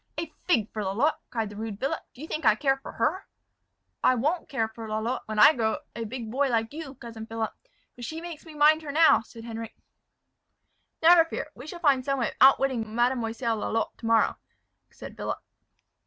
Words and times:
"A 0.17 0.33
fig 0.47 0.67
for 0.73 0.81
Lalotte!" 0.83 1.19
cried 1.29 1.51
the 1.51 1.55
rude 1.55 1.79
Philip; 1.79 1.99
"do 2.15 2.21
you 2.23 2.27
think 2.27 2.43
I 2.43 2.55
care 2.55 2.77
for 2.77 2.93
her?" 2.93 3.27
"I 4.03 4.15
won't 4.15 4.49
care 4.49 4.67
for 4.67 4.87
Lalotte 4.87 5.21
when 5.27 5.37
I 5.37 5.53
grow 5.53 5.73
a 5.95 5.99
great 5.99 6.09
big 6.09 6.31
boy 6.31 6.49
like 6.49 6.73
you, 6.73 6.95
cousin 6.95 7.27
Philip; 7.27 7.53
but 7.95 8.03
she 8.03 8.19
makes 8.19 8.43
me 8.43 8.55
mind 8.55 8.81
her 8.81 8.91
now," 8.91 9.19
said 9.21 9.43
Henric. 9.43 9.75
"Never 11.03 11.23
fear; 11.25 11.51
we 11.53 11.67
will 11.71 11.77
find 11.77 12.03
some 12.03 12.17
way 12.17 12.29
of 12.29 12.35
outwitting 12.41 12.95
Mademoiselle 12.95 13.57
Lalotte 13.57 13.95
to 13.99 14.07
morrow," 14.07 14.37
said 14.89 15.15
Philip. 15.15 15.37